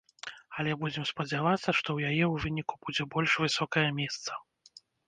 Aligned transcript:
Але 0.61 0.71
будзем 0.83 1.05
спадзявацца, 1.11 1.59
што 1.65 1.77
ў 1.93 1.99
яе 2.13 2.25
ў 2.31 2.49
выніку 2.49 2.73
будзе 2.87 3.03
больш 3.17 3.31
высокае 3.47 3.89
месца. 4.05 4.45